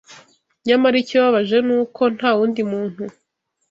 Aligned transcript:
Nyamara 0.65 0.95
ikibabaje 1.03 1.57
ni 1.67 1.73
uko 1.81 2.01
nta 2.15 2.31
wundi 2.37 2.61
muntu 2.71 3.03